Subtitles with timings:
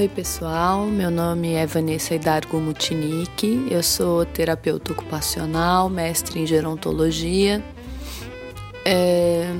[0.00, 0.86] Oi, pessoal.
[0.86, 3.66] Meu nome é Vanessa Hidargo Mutinique.
[3.70, 7.62] Eu sou terapeuta ocupacional, mestre em gerontologia,
[8.82, 9.54] é,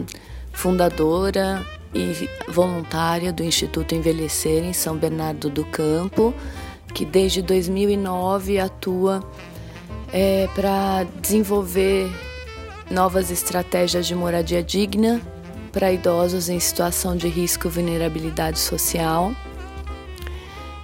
[0.51, 1.63] fundadora
[1.95, 6.33] e voluntária do Instituto Envelhecer em São Bernardo do Campo,
[6.95, 9.23] que desde 2009 atua
[10.11, 12.11] é, para desenvolver
[12.91, 15.21] novas estratégias de moradia digna
[15.71, 19.37] para idosos em situação de risco e vulnerabilidade social.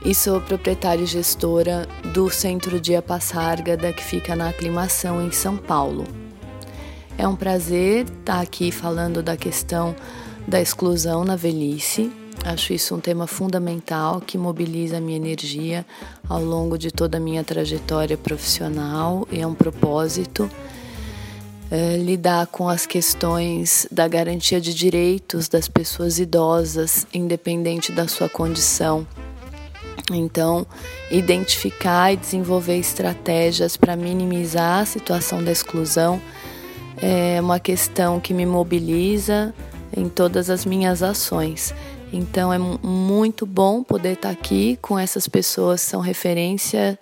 [0.05, 5.57] E sou proprietária e gestora do Centro Dia Passárgada, que fica na Aclimação, em São
[5.57, 6.05] Paulo.
[7.19, 9.97] É um prazer estar aqui falando da questão
[10.47, 12.13] da exclusão na velhice.
[12.45, 15.85] Acho isso um tema fundamental que mobiliza a minha energia
[16.29, 20.49] ao longo de toda a minha trajetória profissional e é um propósito
[21.71, 28.29] é, lidar com as questões da garantia de direitos das pessoas idosas, independente da sua
[28.29, 29.07] condição.
[30.12, 30.66] Então,
[31.10, 36.21] identificar e desenvolver estratégias para minimizar a situação da exclusão
[36.96, 39.54] é uma questão que me mobiliza
[39.96, 41.74] em todas as minhas ações.
[42.13, 46.98] Então, é muito bom poder estar aqui com essas pessoas que são referência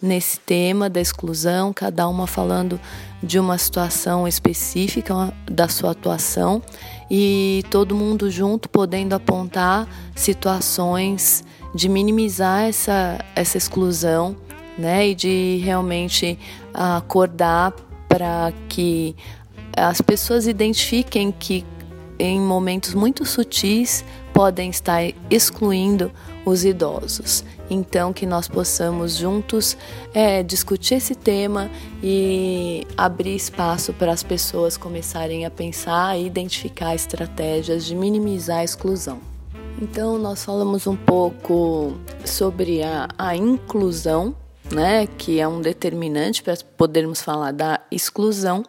[0.00, 2.80] nesse tema da exclusão, cada uma falando
[3.22, 6.62] de uma situação específica da sua atuação
[7.10, 14.36] e todo mundo junto podendo apontar situações de minimizar essa, essa exclusão,
[14.78, 16.38] né, e de realmente
[16.72, 17.72] acordar
[18.08, 19.16] para que
[19.76, 21.64] as pessoas identifiquem que
[22.18, 26.10] em momentos muito sutis podem estar excluindo
[26.44, 27.42] os idosos.
[27.68, 29.76] Então, que nós possamos juntos
[30.14, 31.70] é, discutir esse tema
[32.02, 38.64] e abrir espaço para as pessoas começarem a pensar e identificar estratégias de minimizar a
[38.64, 39.20] exclusão.
[39.80, 41.94] Então, nós falamos um pouco
[42.24, 44.34] sobre a, a inclusão,
[44.72, 48.62] né, que é um determinante para podermos falar da exclusão.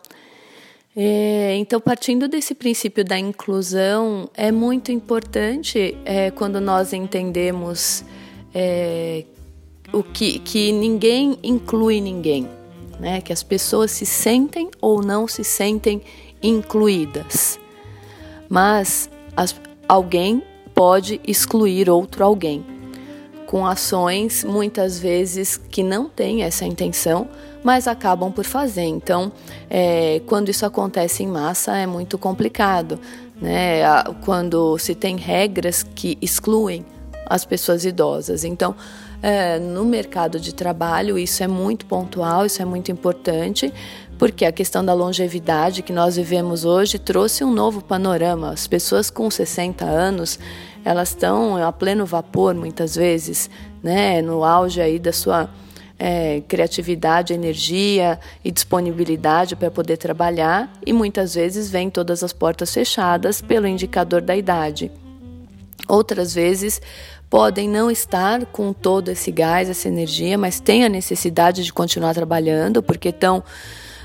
[0.99, 8.03] É, então, partindo desse princípio da inclusão, é muito importante é, quando nós entendemos
[8.51, 9.23] é,
[9.93, 12.49] o que, que ninguém inclui ninguém,
[12.99, 13.21] né?
[13.21, 16.01] que as pessoas se sentem ou não se sentem
[16.41, 17.59] incluídas.
[18.49, 19.55] Mas as,
[19.87, 20.41] alguém
[20.73, 22.65] pode excluir outro alguém,
[23.45, 27.29] com ações muitas vezes que não têm essa intenção,
[27.67, 28.85] mas acabam por fazer.
[28.85, 29.29] Então,
[29.69, 32.97] é, quando isso acontece em massa, é muito complicado.
[33.41, 33.81] Né?
[34.23, 36.85] Quando se tem regras que excluem
[37.25, 38.45] as pessoas idosas.
[38.45, 38.73] Então,
[39.21, 43.73] é, no mercado de trabalho, isso é muito pontual, isso é muito importante,
[44.17, 48.51] porque a questão da longevidade que nós vivemos hoje trouxe um novo panorama.
[48.51, 50.39] As pessoas com 60 anos,
[50.85, 53.49] elas estão a pleno vapor muitas vezes,
[53.83, 55.49] né, no auge aí da sua
[55.99, 62.73] é, criatividade, energia e disponibilidade para poder trabalhar e muitas vezes vem todas as portas
[62.73, 64.91] fechadas pelo indicador da idade.
[65.87, 66.81] Outras vezes
[67.29, 72.13] podem não estar com todo esse gás, essa energia, mas têm a necessidade de continuar
[72.13, 73.43] trabalhando porque estão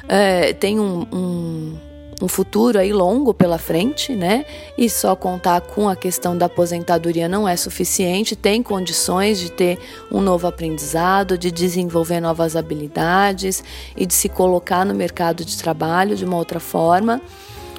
[0.08, 1.78] é, tem um, um
[2.22, 4.46] um futuro aí longo pela frente, né?
[4.78, 9.78] E só contar com a questão da aposentadoria não é suficiente, tem condições de ter
[10.10, 13.64] um novo aprendizado, de desenvolver novas habilidades
[13.96, 17.20] e de se colocar no mercado de trabalho de uma outra forma.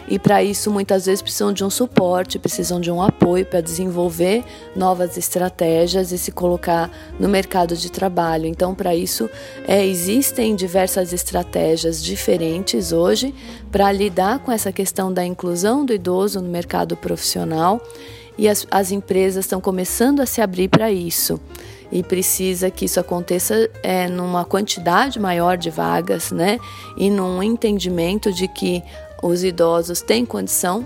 [0.08, 4.44] E para isso, muitas vezes precisam de um suporte, precisam de um apoio para desenvolver
[4.76, 8.46] novas estratégias e se colocar no mercado de trabalho.
[8.46, 9.30] Então, para isso,
[9.68, 13.34] é, existem diversas estratégias diferentes hoje
[13.72, 17.82] para lidar com essa questão da inclusão do idoso no mercado profissional.
[18.38, 21.40] E as, as empresas estão começando a se abrir para isso
[21.94, 26.58] e precisa que isso aconteça é, numa quantidade maior de vagas, né?
[26.98, 28.82] E num entendimento de que
[29.24, 30.86] os idosos têm condição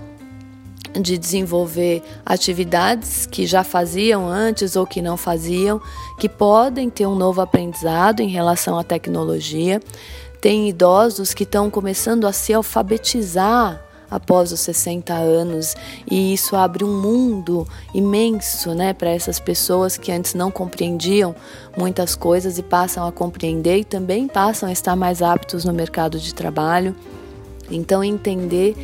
[0.92, 5.80] de desenvolver atividades que já faziam antes ou que não faziam,
[6.18, 9.82] que podem ter um novo aprendizado em relação à tecnologia.
[10.40, 15.74] Tem idosos que estão começando a se alfabetizar após os 60 anos
[16.10, 21.34] e isso abre um mundo imenso, né, para essas pessoas que antes não compreendiam
[21.76, 26.18] muitas coisas e passam a compreender e também passam a estar mais aptos no mercado
[26.18, 26.94] de trabalho.
[27.70, 28.76] Então, entender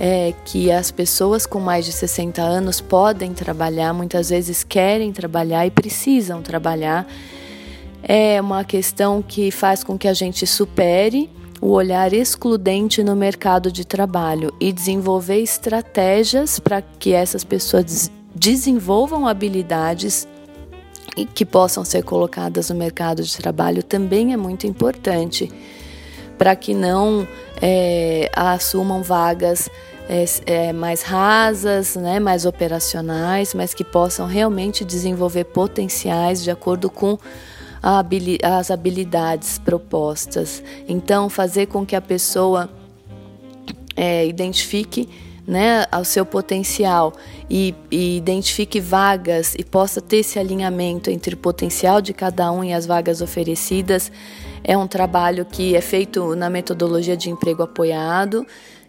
[0.00, 5.66] é, que as pessoas com mais de 60 anos podem trabalhar, muitas vezes querem trabalhar
[5.66, 7.06] e precisam trabalhar,
[8.02, 11.28] é uma questão que faz com que a gente supere
[11.60, 19.26] o olhar excludente no mercado de trabalho e desenvolver estratégias para que essas pessoas desenvolvam
[19.26, 20.28] habilidades
[21.34, 25.50] que possam ser colocadas no mercado de trabalho também é muito importante
[26.38, 27.26] para que não
[27.60, 29.68] é, assumam vagas
[30.08, 36.88] é, é, mais rasas, né, mais operacionais, mas que possam realmente desenvolver potenciais de acordo
[36.88, 37.18] com
[38.42, 40.62] as habilidades propostas.
[40.88, 42.68] Então, fazer com que a pessoa
[43.94, 45.08] é, identifique
[45.48, 47.14] né, o seu potencial
[47.48, 52.62] e, e, identifique vagas e possa ter esse alinhamento entre o potencial de cada um
[52.62, 54.12] e as vagas oferecidas
[54.62, 58.46] é um trabalho que é feito na metodologia de emprego apoiado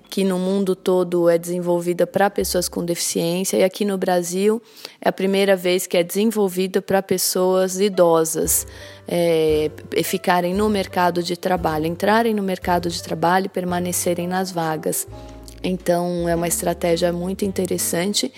[0.09, 4.61] que no mundo todo é desenvolvida para pessoas com deficiência e aqui no Brasil
[4.99, 8.65] é a primeira vez que é desenvolvida para pessoas idosas
[9.07, 9.69] é,
[10.03, 15.07] ficarem no mercado de trabalho, entrarem no mercado de trabalho e permanecerem nas vagas.
[15.63, 18.31] Então é uma estratégia muito interessante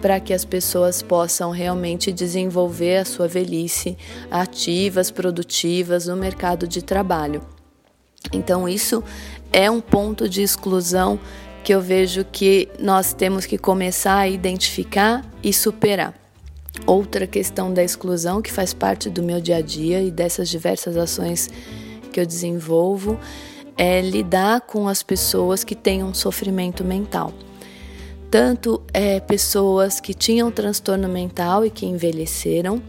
[0.00, 3.96] para que as pessoas possam realmente desenvolver a sua velhice
[4.30, 7.42] ativas, produtivas no mercado de trabalho.
[8.32, 9.02] Então, isso
[9.52, 11.18] é um ponto de exclusão
[11.64, 16.14] que eu vejo que nós temos que começar a identificar e superar.
[16.86, 20.96] Outra questão da exclusão que faz parte do meu dia a dia e dessas diversas
[20.96, 21.50] ações
[22.12, 23.18] que eu desenvolvo
[23.76, 27.32] é lidar com as pessoas que têm um sofrimento mental.
[28.30, 32.80] Tanto é, pessoas que tinham transtorno mental e que envelheceram,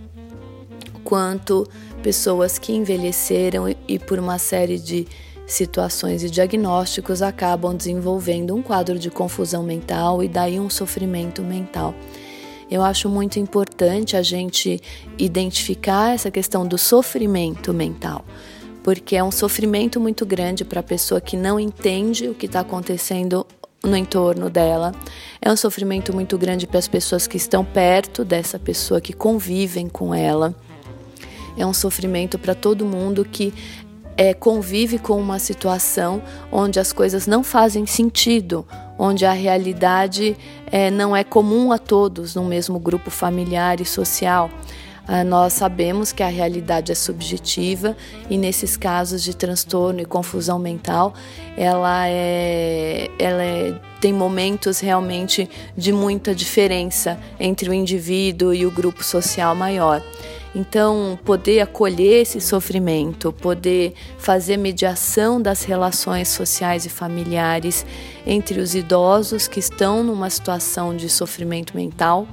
[1.03, 1.67] quanto
[2.03, 5.07] pessoas que envelheceram e, e por uma série de
[5.47, 11.93] situações e diagnósticos acabam desenvolvendo um quadro de confusão mental e daí um sofrimento mental.
[12.69, 14.81] Eu acho muito importante a gente
[15.17, 18.23] identificar essa questão do sofrimento mental,
[18.83, 22.61] porque é um sofrimento muito grande para a pessoa que não entende o que está
[22.61, 23.45] acontecendo
[23.83, 24.93] no entorno dela.
[25.41, 29.87] É um sofrimento muito grande para as pessoas que estão perto dessa pessoa, que convivem
[29.87, 30.55] com ela.
[31.57, 33.53] É um sofrimento para todo mundo que
[34.17, 38.65] é, convive com uma situação onde as coisas não fazem sentido,
[38.97, 40.37] onde a realidade
[40.67, 44.49] é, não é comum a todos no mesmo grupo familiar e social.
[45.13, 47.97] Ah, nós sabemos que a realidade é subjetiva
[48.29, 51.13] e nesses casos de transtorno e confusão mental,
[51.57, 58.71] ela é, ela é, tem momentos realmente de muita diferença entre o indivíduo e o
[58.71, 60.01] grupo social maior.
[60.55, 67.85] Então, poder acolher esse sofrimento, poder fazer mediação das relações sociais e familiares
[68.25, 72.25] entre os idosos que estão numa situação de sofrimento mental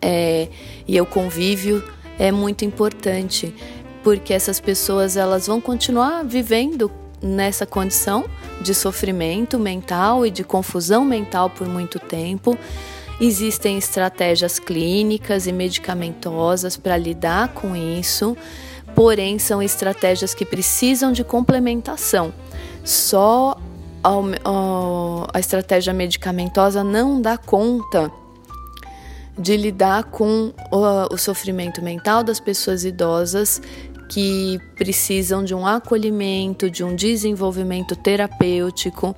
[0.00, 0.48] é,
[0.86, 1.82] e o convívio
[2.18, 3.54] é muito importante,
[4.02, 6.90] porque essas pessoas elas vão continuar vivendo
[7.22, 8.24] nessa condição
[8.60, 12.56] de sofrimento mental e de confusão mental por muito tempo
[13.20, 18.36] Existem estratégias clínicas e medicamentosas para lidar com isso,
[18.94, 22.32] porém são estratégias que precisam de complementação.
[22.84, 23.56] Só
[24.04, 28.10] a, estratégia medicamentosa não dá conta
[29.38, 33.60] de lidar com o, o sofrimento mental das pessoas idosas
[34.08, 39.14] que precisam de um acolhimento, de um desenvolvimento terapêutico,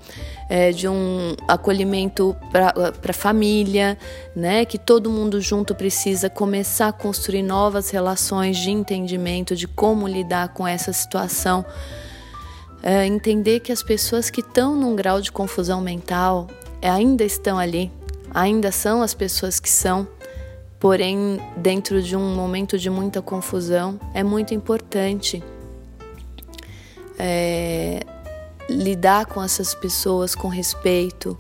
[0.49, 3.97] é, de um acolhimento para a família,
[4.35, 4.65] né?
[4.65, 10.49] Que todo mundo junto precisa começar a construir novas relações de entendimento de como lidar
[10.49, 11.65] com essa situação.
[12.83, 16.49] É, entender que as pessoas que estão num grau de confusão mental
[16.83, 17.93] ainda estão ali,
[18.33, 20.07] ainda são as pessoas que são
[20.81, 25.45] Porém, dentro de um momento de muita confusão, é muito importante
[27.19, 28.01] é,
[28.67, 31.37] lidar com essas pessoas com respeito,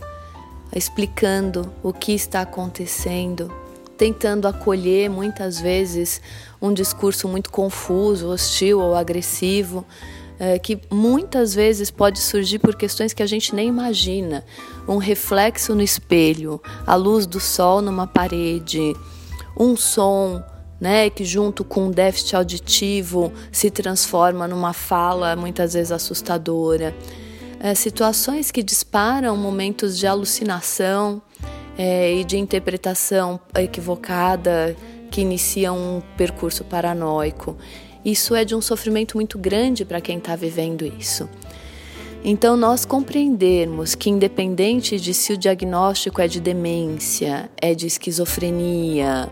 [0.76, 3.50] explicando o que está acontecendo,
[3.96, 6.20] tentando acolher muitas vezes
[6.60, 9.86] um discurso muito confuso, hostil ou agressivo.
[10.42, 14.42] É, que muitas vezes pode surgir por questões que a gente nem imagina.
[14.88, 18.94] Um reflexo no espelho, a luz do sol numa parede,
[19.56, 20.42] um som,
[20.80, 26.94] né, que junto com um déficit auditivo se transforma numa fala muitas vezes assustadora.
[27.60, 31.20] É, situações que disparam momentos de alucinação
[31.76, 34.74] é, e de interpretação equivocada
[35.10, 37.56] que iniciam um percurso paranoico.
[38.04, 41.28] Isso é de um sofrimento muito grande para quem está vivendo isso.
[42.22, 49.30] Então, nós compreendermos que, independente de se o diagnóstico é de demência, é de esquizofrenia,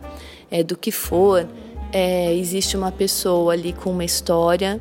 [0.50, 1.46] é do que for,
[1.92, 4.80] é, existe uma pessoa ali com uma história,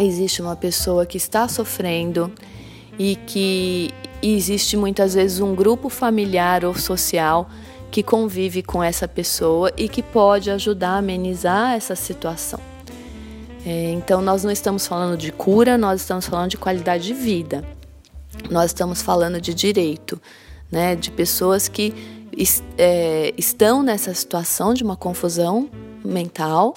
[0.00, 2.32] existe uma pessoa que está sofrendo
[2.98, 3.90] e que
[4.20, 7.48] existe muitas vezes um grupo familiar ou social
[7.90, 12.67] que convive com essa pessoa e que pode ajudar a amenizar essa situação.
[13.66, 17.64] É, então, nós não estamos falando de cura, nós estamos falando de qualidade de vida.
[18.50, 20.20] Nós estamos falando de direito,
[20.70, 21.94] né, de pessoas que
[22.76, 25.68] é, estão nessa situação de uma confusão
[26.04, 26.74] mental,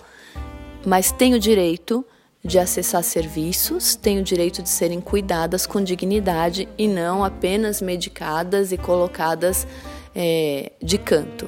[0.86, 2.06] mas têm o direito
[2.44, 8.72] de acessar serviços, têm o direito de serem cuidadas com dignidade e não apenas medicadas
[8.72, 9.68] e colocadas
[10.16, 11.48] é, de canto.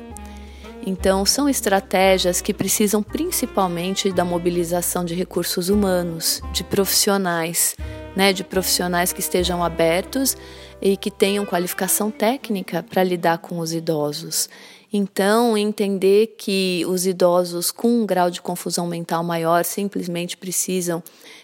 [0.85, 7.75] Então, são estratégias que precisam principalmente da mobilização de recursos humanos, de profissionais,
[8.15, 10.35] né, de profissionais que estejam abertos
[10.81, 14.49] e que tenham qualificação técnica para lidar com os idosos.
[14.91, 21.01] Então, entender que os idosos com um grau de confusão mental maior simplesmente precisam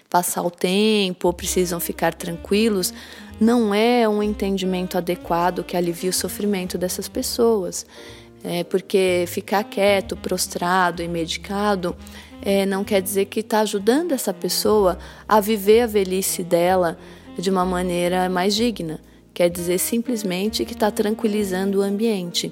[0.10, 2.92] passar o tempo precisam ficar tranquilos,
[3.40, 7.86] não é um entendimento adequado que alivie o sofrimento dessas pessoas.
[8.44, 11.96] É porque ficar quieto, prostrado e medicado
[12.42, 16.98] é, não quer dizer que está ajudando essa pessoa a viver a velhice dela
[17.38, 19.00] de uma maneira mais digna.
[19.34, 22.52] Quer dizer simplesmente que está tranquilizando o ambiente.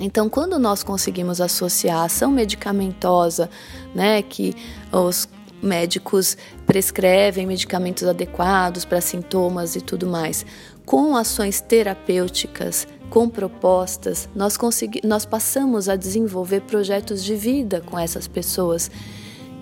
[0.00, 3.48] Então, quando nós conseguimos associar a ação medicamentosa,
[3.94, 4.54] né, que
[4.90, 5.28] os
[5.62, 6.36] médicos
[6.66, 10.44] prescrevem medicamentos adequados para sintomas e tudo mais,
[10.84, 14.58] com ações terapêuticas, com propostas, nós,
[15.04, 18.90] nós passamos a desenvolver projetos de vida com essas pessoas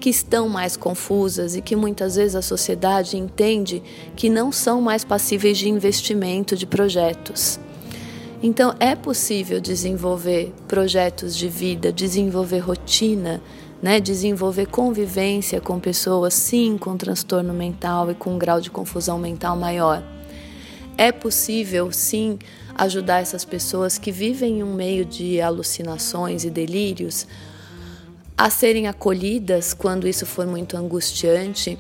[0.01, 3.81] que estão mais confusas e que muitas vezes a sociedade entende
[4.17, 7.61] que não são mais passíveis de investimento de projetos.
[8.43, 13.41] Então, é possível desenvolver projetos de vida, desenvolver rotina,
[13.81, 14.01] né?
[14.01, 19.57] desenvolver convivência com pessoas, sim, com transtorno mental e com um grau de confusão mental
[19.57, 20.03] maior.
[20.99, 22.41] É possível, sim,
[22.83, 27.27] ajudar essas pessoas que vivem em um meio de alucinações e delírios
[28.37, 31.79] a serem acolhidas quando isso for muito angustiante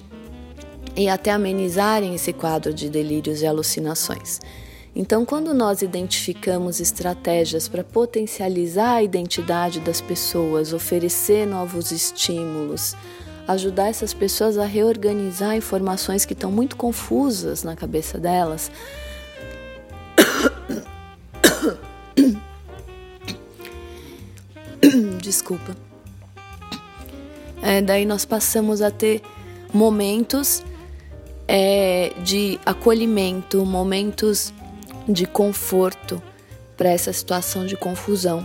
[0.95, 4.41] e até amenizarem esse quadro de delírios e alucinações.
[4.95, 12.95] Então, quando nós identificamos estratégias para potencializar a identidade das pessoas, oferecer novos estímulos,
[13.49, 18.71] ajudar essas pessoas a reorganizar informações que estão muito confusas na cabeça delas.
[25.33, 25.75] Desculpa.
[27.63, 29.23] É, daí nós passamos a ter
[29.73, 30.63] momentos
[31.49, 34.53] é, de acolhimento, momentos
[35.09, 36.23] de conforto
[36.77, 38.45] para essa situação de confusão.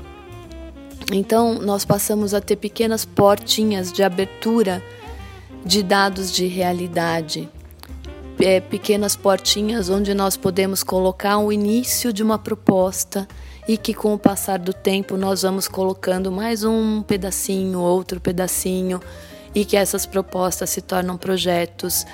[1.11, 4.81] Então, nós passamos a ter pequenas portinhas de abertura
[5.65, 7.49] de dados de realidade,
[8.39, 13.27] é, pequenas portinhas onde nós podemos colocar o início de uma proposta
[13.67, 19.01] e que com o passar do tempo nós vamos colocando mais um pedacinho, outro pedacinho
[19.53, 22.05] e que essas propostas se tornam projetos.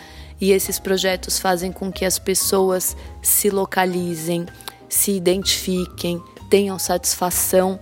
[0.42, 4.46] E esses projetos fazem com que as pessoas se localizem,
[4.90, 7.80] se identifiquem, tenham satisfação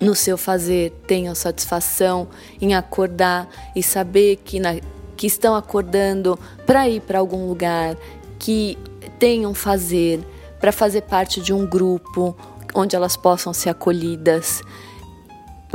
[0.00, 2.28] no seu fazer, tenham satisfação
[2.60, 4.76] em acordar e saber que, na,
[5.16, 7.96] que estão acordando para ir para algum lugar,
[8.38, 8.76] que
[9.18, 10.20] tenham fazer
[10.60, 12.36] para fazer parte de um grupo
[12.74, 14.62] onde elas possam ser acolhidas.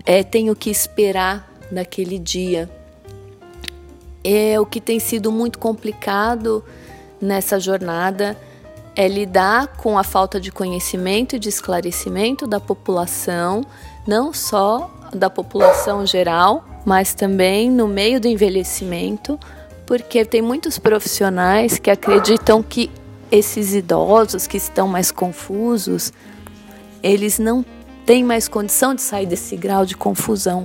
[0.05, 2.69] É, tenho que esperar naquele dia
[4.23, 6.63] é o que tem sido muito complicado
[7.19, 8.37] nessa jornada
[8.95, 13.63] é lidar com a falta de conhecimento e de esclarecimento da população,
[14.07, 19.39] não só da população geral, mas também no meio do envelhecimento,
[19.85, 22.89] porque tem muitos profissionais que acreditam que
[23.31, 26.13] esses idosos que estão mais confusos,
[27.03, 27.63] eles não
[28.05, 30.63] têm mais condição de sair desse grau de confusão.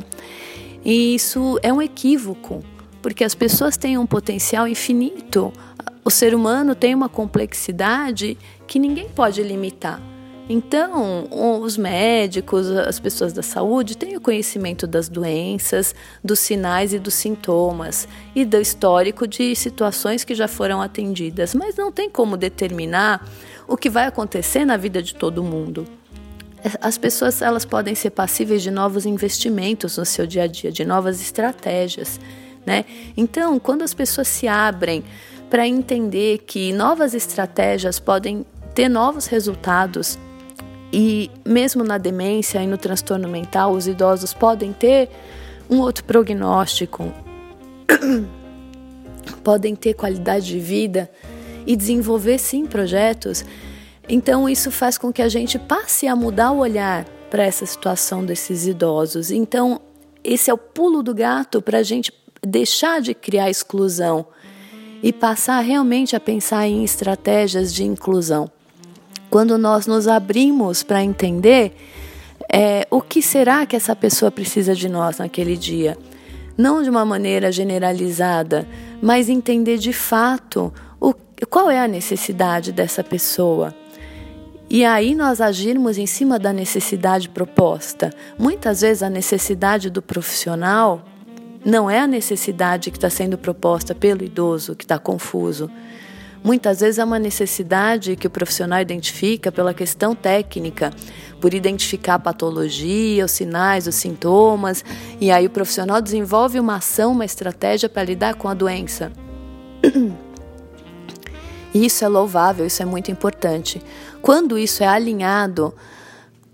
[0.85, 2.63] E isso é um equívoco
[3.03, 5.53] porque as pessoas têm um potencial infinito.
[6.05, 10.01] O ser humano tem uma complexidade que ninguém pode limitar.
[10.51, 11.29] Então,
[11.61, 17.13] os médicos, as pessoas da saúde têm o conhecimento das doenças, dos sinais e dos
[17.13, 23.29] sintomas e do histórico de situações que já foram atendidas, mas não tem como determinar
[23.67, 25.87] o que vai acontecer na vida de todo mundo.
[26.81, 30.85] As pessoas elas podem ser passíveis de novos investimentos no seu dia a dia, de
[30.85, 32.19] novas estratégias
[32.69, 32.85] né?
[33.17, 35.03] Então, quando as pessoas se abrem
[35.49, 40.19] para entender que novas estratégias podem ter novos resultados
[40.93, 45.09] e mesmo na demência e no transtorno mental, os idosos podem ter
[45.71, 47.11] um outro prognóstico,
[49.43, 51.11] podem ter qualidade de vida
[51.67, 53.47] e desenvolver sim projetos.
[54.09, 58.25] Então isso faz com que a gente passe a mudar o olhar para essa situação
[58.25, 59.31] desses idosos.
[59.31, 59.81] Então,
[60.25, 62.13] esse é o pulo do gato para a gente
[62.43, 64.27] deixar de criar exclusão
[65.03, 68.51] e passar realmente a pensar em estratégias de inclusão.
[69.31, 71.75] Quando nós nos abrimos para entender
[72.51, 75.99] é, o que será que essa pessoa precisa de nós naquele dia,
[76.57, 78.67] não de uma maneira generalizada,
[79.03, 81.15] mas entender de fato o,
[81.49, 83.75] qual é a necessidade dessa pessoa.
[84.71, 88.13] E aí nós agirmos em cima da necessidade proposta.
[88.39, 91.03] Muitas vezes a necessidade do profissional
[91.65, 95.71] não é a necessidade que está sendo proposta pelo idoso que está confuso.
[96.45, 100.93] Muitas vezes é uma necessidade que o profissional identifica pela questão técnica,
[101.41, 104.85] por identificar a patologia, os sinais, os sintomas,
[105.21, 109.11] e aí o profissional desenvolve uma ação, uma estratégia para lidar com a doença.
[111.75, 113.83] Isso é louvável, isso é muito importante.
[114.23, 115.75] Quando isso é alinhado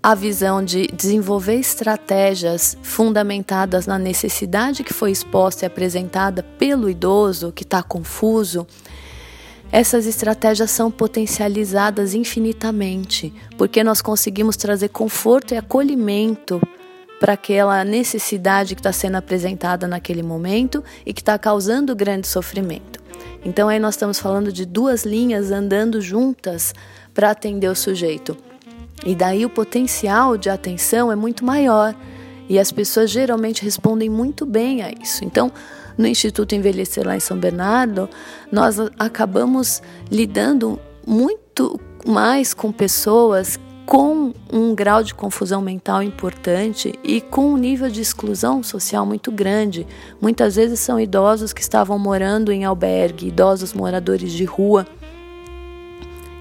[0.03, 7.51] a visão de desenvolver estratégias fundamentadas na necessidade que foi exposta e apresentada pelo idoso
[7.51, 8.67] que está confuso,
[9.71, 16.61] essas estratégias são potencializadas infinitamente, porque nós conseguimos trazer conforto e acolhimento
[17.19, 23.04] para aquela necessidade que está sendo apresentada naquele momento e que está causando grande sofrimento.
[23.45, 26.73] Então, aí nós estamos falando de duas linhas andando juntas
[27.13, 28.35] para atender o sujeito.
[29.05, 31.95] E daí o potencial de atenção é muito maior.
[32.49, 35.23] E as pessoas geralmente respondem muito bem a isso.
[35.23, 35.51] Então,
[35.97, 38.09] no Instituto Envelhecer lá em São Bernardo,
[38.51, 47.21] nós acabamos lidando muito mais com pessoas com um grau de confusão mental importante e
[47.21, 49.85] com um nível de exclusão social muito grande.
[50.19, 54.87] Muitas vezes são idosos que estavam morando em albergue, idosos moradores de rua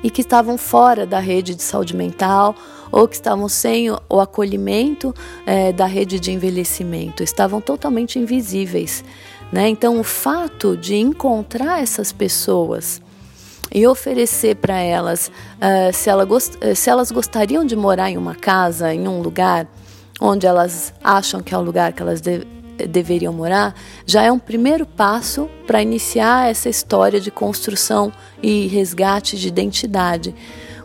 [0.03, 2.55] e que estavam fora da rede de saúde mental
[2.91, 5.15] ou que estavam sem o acolhimento
[5.45, 9.03] é, da rede de envelhecimento, estavam totalmente invisíveis.
[9.51, 9.69] Né?
[9.69, 13.03] Então, o fato de encontrar essas pessoas
[13.75, 16.27] e oferecer para elas uh, se, ela
[16.75, 19.67] se elas gostariam de morar em uma casa, em um lugar
[20.21, 22.47] onde elas acham que é o lugar que elas de
[22.89, 29.39] deveriam morar, já é um primeiro passo para iniciar essa história de construção e resgate
[29.39, 30.35] de identidade.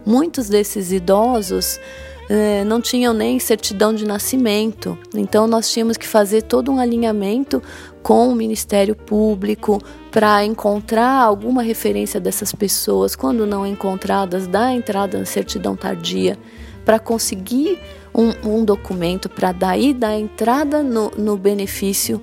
[0.05, 1.79] Muitos desses idosos
[2.29, 7.61] eh, não tinham nem certidão de nascimento, então nós tínhamos que fazer todo um alinhamento
[8.03, 13.15] com o Ministério Público para encontrar alguma referência dessas pessoas.
[13.15, 16.37] Quando não encontradas, dar entrada na certidão tardia
[16.85, 17.79] para conseguir
[18.13, 22.21] um, um documento para daí dar entrada no, no benefício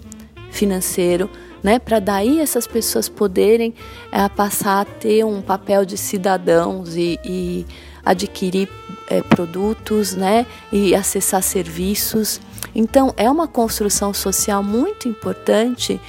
[0.50, 1.28] financeiro,
[1.62, 1.78] né?
[1.78, 3.74] Para daí essas pessoas poderem
[4.12, 7.66] é, passar a ter um papel de cidadãos e, e
[8.04, 8.68] adquirir
[9.08, 10.46] é, produtos, né?
[10.72, 12.40] E acessar serviços.
[12.74, 16.00] Então é uma construção social muito importante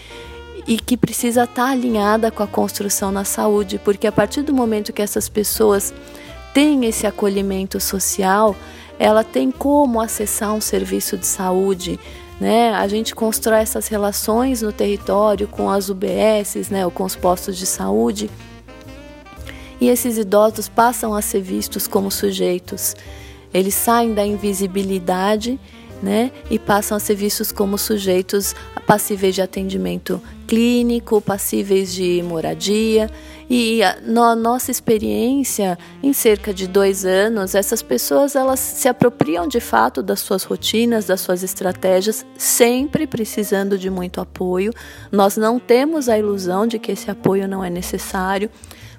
[0.67, 4.91] e que precisa estar alinhada com a construção na saúde, porque a partir do momento
[4.91, 5.93] que essas pessoas
[6.53, 8.55] têm esse acolhimento social,
[8.99, 11.97] ela tem como acessar um serviço de saúde.
[12.39, 12.73] Né?
[12.73, 17.57] A gente constrói essas relações no território com as UBSs, né, ou com os postos
[17.57, 18.29] de saúde,
[19.80, 22.96] e esses idosos passam a ser vistos como sujeitos.
[23.54, 25.60] Eles saem da invisibilidade
[26.02, 33.10] né, e passam a ser vistos como sujeitos passíveis de atendimento clínico, passíveis de moradia.
[33.50, 39.60] E na nossa experiência, em cerca de dois anos, essas pessoas elas se apropriam de
[39.60, 44.74] fato das suas rotinas, das suas estratégias, sempre precisando de muito apoio.
[45.12, 48.50] Nós não temos a ilusão de que esse apoio não é necessário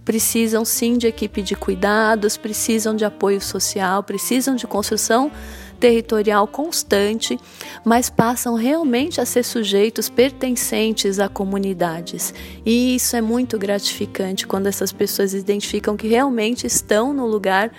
[0.09, 5.31] precisam sim de equipe de cuidados, precisam de apoio social, precisam de construção
[5.79, 7.38] territorial constante,
[7.85, 12.35] mas passam realmente a ser sujeitos pertencentes a comunidades.
[12.64, 17.71] E isso é muito gratificante quando essas pessoas identificam que realmente estão no lugar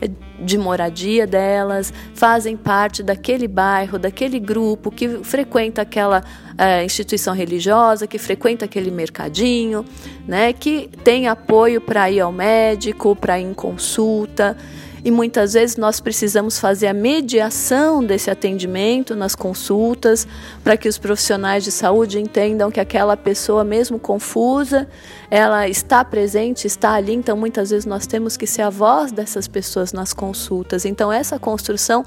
[0.00, 6.24] eh, de moradia delas, fazem parte daquele bairro, daquele grupo que frequenta aquela
[6.58, 9.84] é, instituição religiosa, que frequenta aquele mercadinho,
[10.26, 14.56] né, que tem apoio para ir ao médico, para ir em consulta
[15.04, 20.26] e muitas vezes nós precisamos fazer a mediação desse atendimento nas consultas
[20.62, 24.88] para que os profissionais de saúde entendam que aquela pessoa, mesmo confusa,
[25.30, 27.12] ela está presente, está ali.
[27.12, 30.86] Então, muitas vezes nós temos que ser a voz dessas pessoas nas consultas.
[30.86, 32.04] Então, essa construção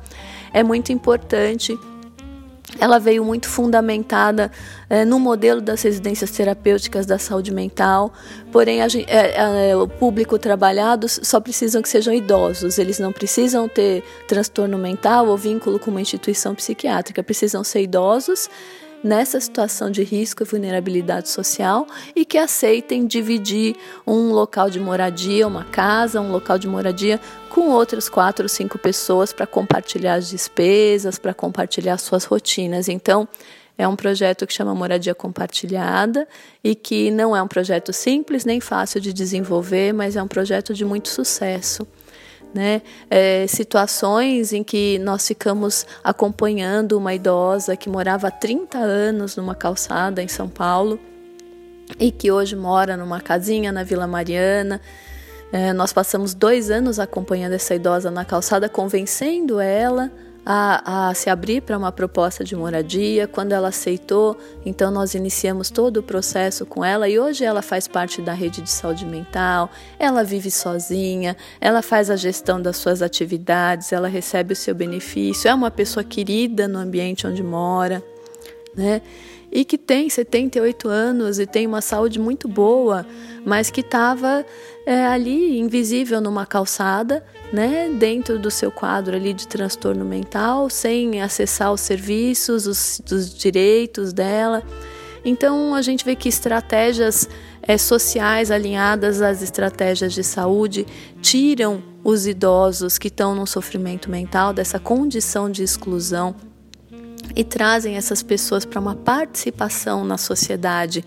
[0.51, 1.77] é muito importante
[2.79, 4.51] ela veio muito fundamentada
[4.89, 8.13] é, no modelo das residências terapêuticas da saúde mental,
[8.51, 13.69] porém a, é, é, o público trabalhado só precisam que sejam idosos, eles não precisam
[13.69, 18.49] ter transtorno mental ou vínculo com uma instituição psiquiátrica, precisam ser idosos
[19.03, 25.47] nessa situação de risco e vulnerabilidade social e que aceitem dividir um local de moradia,
[25.47, 30.29] uma casa, um local de moradia com outras quatro ou cinco pessoas para compartilhar as
[30.29, 32.87] despesas, para compartilhar suas rotinas.
[32.87, 33.27] Então,
[33.77, 36.27] é um projeto que chama Moradia Compartilhada
[36.63, 40.73] e que não é um projeto simples nem fácil de desenvolver, mas é um projeto
[40.73, 41.87] de muito sucesso
[42.53, 42.81] né?
[43.09, 49.55] É, situações em que nós ficamos acompanhando uma idosa que morava há 30 anos numa
[49.55, 50.99] calçada em São Paulo
[51.99, 54.81] e que hoje mora numa casinha na Vila Mariana.
[55.51, 60.11] É, nós passamos dois anos acompanhando essa idosa na calçada, convencendo ela
[60.49, 63.27] a, a se abrir para uma proposta de moradia.
[63.27, 67.85] Quando ela aceitou, então nós iniciamos todo o processo com ela e hoje ela faz
[67.85, 73.01] parte da rede de saúde mental, ela vive sozinha, ela faz a gestão das suas
[73.01, 78.01] atividades, ela recebe o seu benefício, é uma pessoa querida no ambiente onde mora,
[78.77, 79.01] né?
[79.51, 83.05] e que tem 78 anos e tem uma saúde muito boa,
[83.45, 84.45] mas que estava
[84.85, 91.21] é, ali invisível numa calçada, né, dentro do seu quadro ali de transtorno mental, sem
[91.21, 94.63] acessar os serviços, os, os direitos dela.
[95.23, 97.29] Então a gente vê que estratégias
[97.61, 100.85] é, sociais alinhadas às estratégias de saúde
[101.21, 106.35] tiram os idosos que estão num sofrimento mental dessa condição de exclusão
[107.35, 111.03] e trazem essas pessoas para uma participação na sociedade.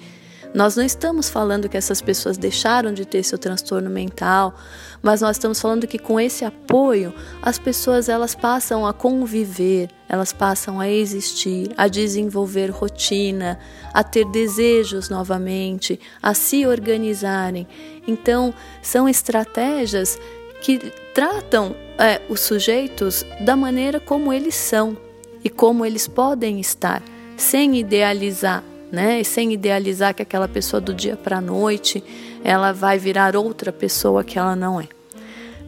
[0.52, 4.52] Nós não estamos falando que essas pessoas deixaram de ter seu transtorno mental,
[5.00, 10.32] mas nós estamos falando que com esse apoio as pessoas elas passam a conviver, elas
[10.32, 13.60] passam a existir, a desenvolver rotina,
[13.94, 17.66] a ter desejos novamente, a se organizarem.
[18.04, 18.52] Então
[18.82, 20.18] são estratégias
[20.60, 20.78] que
[21.14, 24.96] tratam é, os sujeitos da maneira como eles são
[25.42, 27.02] e como eles podem estar,
[27.36, 29.22] sem idealizar, né?
[29.24, 32.02] Sem idealizar que aquela pessoa do dia para a noite
[32.42, 34.88] ela vai virar outra pessoa que ela não é.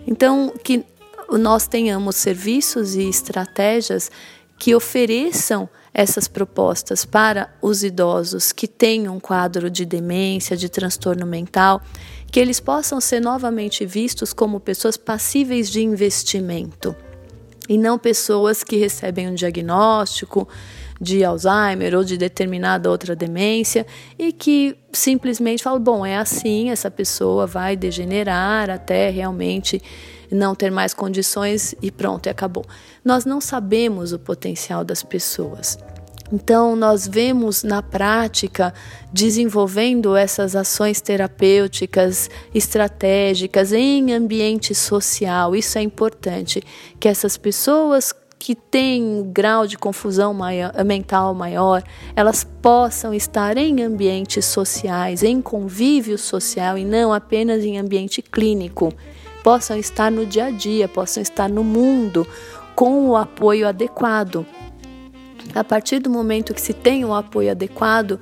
[0.07, 0.85] Então, que
[1.31, 4.11] nós tenhamos serviços e estratégias
[4.59, 11.27] que ofereçam essas propostas para os idosos que têm um quadro de demência, de transtorno
[11.27, 11.83] mental,
[12.31, 16.97] que eles possam ser novamente vistos como pessoas passíveis de investimento
[17.68, 20.48] e não pessoas que recebem um diagnóstico
[21.01, 23.87] de Alzheimer ou de determinada outra demência
[24.18, 29.83] e que simplesmente falam: bom, é assim, essa pessoa vai degenerar até realmente
[30.31, 32.64] não ter mais condições e pronto, e acabou.
[33.05, 35.79] Nós não sabemos o potencial das pessoas.
[36.33, 38.73] Então, nós vemos na prática
[39.12, 45.55] desenvolvendo essas ações terapêuticas estratégicas em ambiente social.
[45.55, 46.62] Isso é importante,
[46.99, 51.83] que essas pessoas que têm um grau de confusão maior, mental maior,
[52.16, 58.92] elas possam estar em ambientes sociais, em convívio social e não apenas em ambiente clínico.
[59.45, 62.27] Possam estar no dia a dia, possam estar no mundo
[62.75, 64.47] com o apoio adequado.
[65.55, 68.19] A partir do momento que se tem um apoio adequado,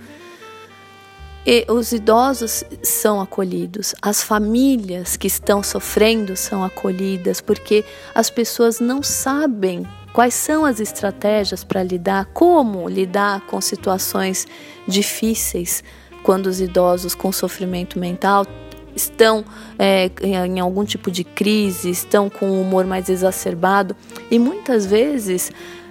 [1.68, 9.02] os idosos são acolhidos, as famílias que estão sofrendo são acolhidas, porque as pessoas não
[9.02, 14.46] sabem quais são as estratégias para lidar, como lidar com situações
[14.86, 15.82] difíceis
[16.22, 18.46] quando os idosos com sofrimento mental
[18.94, 19.44] estão
[19.78, 23.96] é, em algum tipo de crise, estão com o humor mais exacerbado.
[24.30, 25.50] E muitas vezes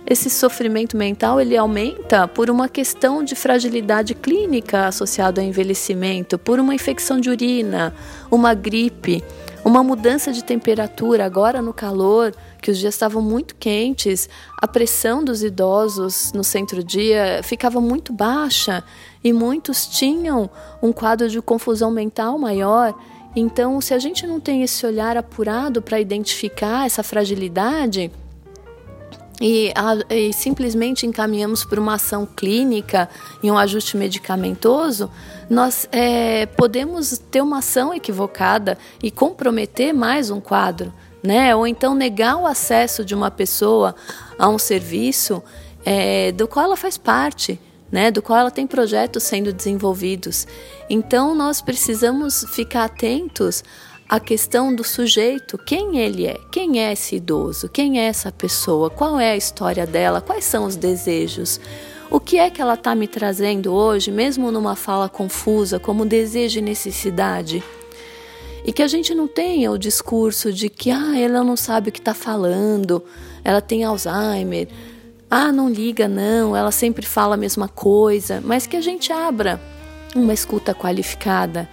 [0.10, 6.60] esse sofrimento mental ele aumenta por uma questão de fragilidade clínica associada ao envelhecimento, por
[6.60, 7.94] uma infecção de urina,
[8.32, 9.24] uma gripe,
[9.64, 14.28] uma mudança de temperatura agora no calor, que os dias estavam muito quentes,
[14.60, 18.84] a pressão dos idosos no centro-dia ficava muito baixa
[19.24, 20.50] e muitos tinham
[20.82, 22.96] um quadro de confusão mental maior.
[23.36, 28.12] Então, se a gente não tem esse olhar apurado para identificar essa fragilidade,
[29.42, 33.10] e, a, e, simplesmente encaminhamos para uma ação clínica
[33.42, 35.10] e um ajuste medicamentoso,
[35.50, 41.56] nós é, podemos ter uma ação equivocada e comprometer mais um quadro, né?
[41.56, 43.96] Ou então negar o acesso de uma pessoa
[44.38, 45.42] a um serviço
[45.86, 47.60] é, do qual ela faz parte.
[47.92, 50.46] Né, do qual ela tem projetos sendo desenvolvidos.
[50.88, 53.64] Então, nós precisamos ficar atentos
[54.10, 58.90] a questão do sujeito, quem ele é, quem é esse idoso, quem é essa pessoa,
[58.90, 61.62] qual é a história dela, quais são os desejos.
[62.10, 66.58] O que é que ela está me trazendo hoje, mesmo numa fala confusa, como desejo
[66.58, 67.64] e necessidade?
[68.66, 71.92] E que a gente não tenha o discurso de que ah, ela não sabe o
[71.92, 73.04] que está falando,
[73.44, 74.68] ela tem Alzheimer,
[75.30, 79.62] ah, não liga, não, ela sempre fala a mesma coisa, mas que a gente abra
[80.16, 81.70] uma escuta qualificada,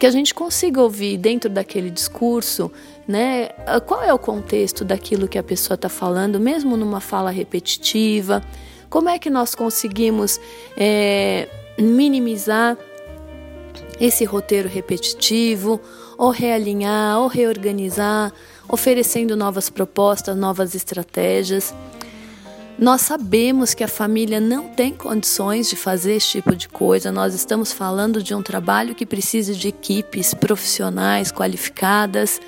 [0.00, 2.72] que a gente consiga ouvir dentro daquele discurso,
[3.06, 3.50] né,
[3.86, 8.42] qual é o contexto daquilo que a pessoa está falando, mesmo numa fala repetitiva,
[8.88, 10.40] como é que nós conseguimos
[10.74, 11.46] é,
[11.78, 12.78] minimizar
[14.00, 15.78] esse roteiro repetitivo,
[16.16, 18.32] ou realinhar, ou reorganizar,
[18.70, 21.74] oferecendo novas propostas, novas estratégias.
[22.80, 27.12] Nós sabemos que a família não tem condições de fazer esse tipo de coisa.
[27.12, 32.40] Nós estamos falando de um trabalho que precisa de equipes profissionais qualificadas,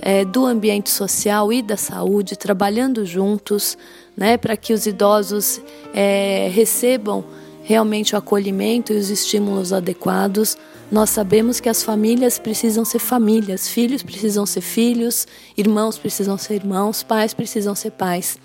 [0.00, 3.76] é, do ambiente social e da saúde, trabalhando juntos,
[4.16, 5.60] né, para que os idosos
[5.92, 7.24] é, recebam
[7.64, 10.56] realmente o acolhimento e os estímulos adequados.
[10.92, 16.54] Nós sabemos que as famílias precisam ser famílias, filhos precisam ser filhos, irmãos precisam ser
[16.54, 18.38] irmãos, pais precisam ser pais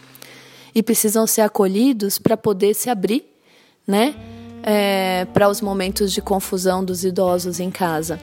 [0.75, 3.25] e precisam ser acolhidos para poder se abrir,
[3.87, 4.13] né?
[4.61, 8.19] É, para os momentos de confusão dos idosos em casa.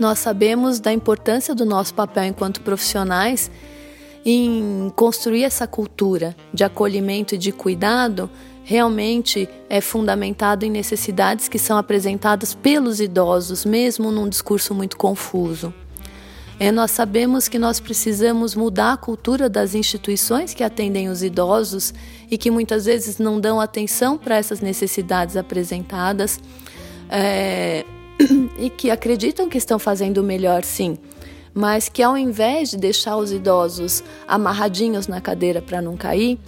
[0.00, 3.50] Nós sabemos da importância do nosso papel enquanto profissionais
[4.24, 8.30] em construir essa cultura de acolhimento e de cuidado
[8.64, 15.74] realmente é fundamentado em necessidades que são apresentadas pelos idosos, mesmo num discurso muito confuso.
[16.62, 21.92] É, nós sabemos que nós precisamos mudar a cultura das instituições que atendem os idosos
[22.30, 26.38] e que muitas vezes não dão atenção para essas necessidades apresentadas
[27.10, 27.84] é,
[28.60, 30.96] e que acreditam que estão fazendo o melhor, sim,
[31.52, 36.38] mas que ao invés de deixar os idosos amarradinhos na cadeira para não cair,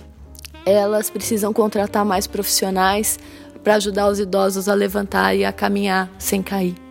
[0.64, 3.18] elas precisam contratar mais profissionais
[3.64, 6.83] para ajudar os idosos a levantar e a caminhar sem cair.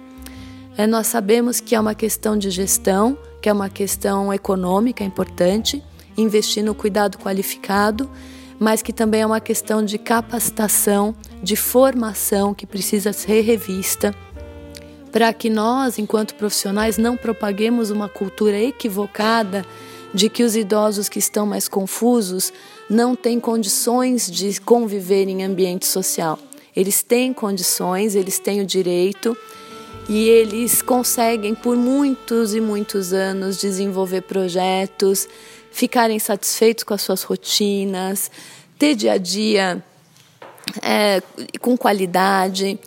[0.75, 5.83] É, nós sabemos que é uma questão de gestão, que é uma questão econômica importante,
[6.17, 8.09] investir no cuidado qualificado,
[8.59, 14.15] mas que também é uma questão de capacitação, de formação que precisa ser revista,
[15.11, 19.63] para que nós, enquanto profissionais, não propaguemos uma cultura equivocada
[20.11, 22.51] de que os idosos que estão mais confusos
[22.89, 26.39] não têm condições de conviver em ambiente social.
[26.75, 29.37] Eles têm condições, eles têm o direito
[30.07, 35.27] e eles conseguem por muitos e muitos anos desenvolver projetos,
[35.71, 38.29] ficarem satisfeitos com as suas rotinas,
[38.77, 39.83] ter dia a dia
[40.81, 41.21] é,
[41.59, 42.79] com qualidade,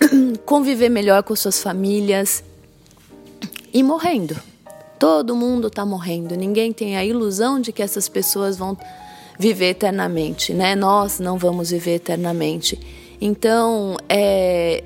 [0.44, 2.42] conviver melhor com suas famílias
[3.72, 4.36] e morrendo.
[4.98, 6.34] Todo mundo está morrendo.
[6.34, 8.76] Ninguém tem a ilusão de que essas pessoas vão
[9.38, 10.74] viver eternamente, né?
[10.74, 12.80] Nós não vamos viver eternamente.
[13.20, 14.82] Então, é,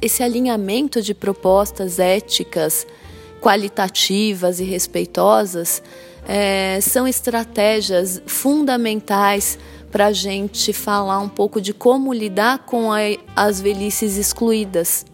[0.00, 2.86] esse alinhamento de propostas éticas,
[3.40, 5.82] qualitativas e respeitosas
[6.26, 9.58] é, são estratégias fundamentais
[9.90, 12.98] para a gente falar um pouco de como lidar com a,
[13.36, 15.04] as velhices excluídas,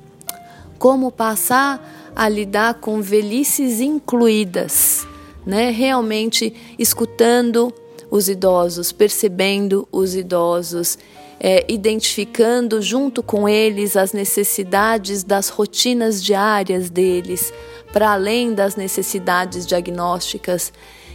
[0.79, 5.07] como passar a lidar com velhices incluídas,
[5.45, 5.71] né?
[5.71, 7.73] Realmente escutando
[8.11, 10.99] os idosos, percebendo os idosos
[11.47, 17.53] é, identificando junto com eles as necessidades das rotinas diárias deles,
[17.93, 20.73] para além das necessidades diagnósticas,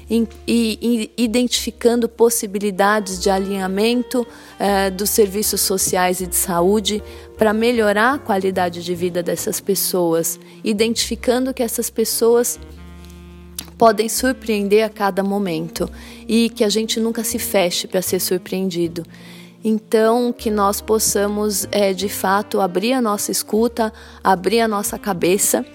[0.08, 4.26] e, e identificando possibilidades de alinhamento
[4.60, 7.02] é, dos serviços sociais e de saúde
[7.36, 12.60] para melhorar a qualidade de vida dessas pessoas, identificando que essas pessoas
[13.80, 15.90] podem surpreender a cada momento
[16.28, 19.04] e que a gente nunca se feche para ser surpreendido.
[19.64, 23.92] Então, que nós possamos, é, de fato, abrir a nossa escuta,
[24.24, 25.66] abrir a nossa cabeça,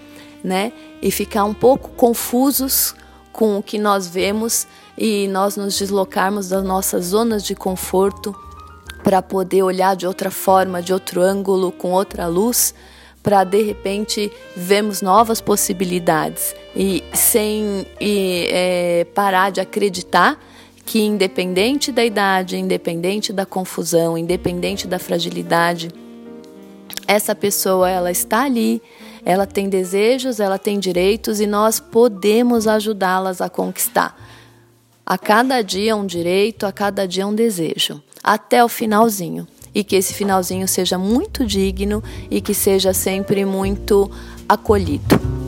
[0.43, 0.71] né?
[1.01, 2.95] E ficar um pouco confusos
[3.31, 4.65] com o que nós vemos
[4.97, 8.33] e nós nos deslocarmos das nossas zonas de conforto
[9.03, 12.73] para poder olhar de outra forma, de outro ângulo, com outra luz,
[13.21, 20.39] para de repente vermos novas possibilidades e sem e, é, parar de acreditar
[20.85, 25.89] que independente da idade, independente da confusão, independente da fragilidade,
[27.07, 28.81] essa pessoa ela está ali,
[29.23, 34.15] ela tem desejos, ela tem direitos e nós podemos ajudá-las a conquistar.
[35.03, 39.47] A cada dia um direito, a cada dia um desejo, até o finalzinho.
[39.73, 44.09] E que esse finalzinho seja muito digno e que seja sempre muito
[44.47, 45.44] acolhido.